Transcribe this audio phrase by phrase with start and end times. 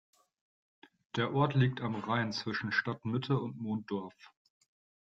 [1.15, 4.33] Der Ort liegt am Rhein zwischen Stadtmitte und Mondorf.